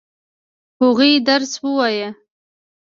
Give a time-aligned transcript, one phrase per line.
[0.81, 2.09] هغوی درس ووايه؟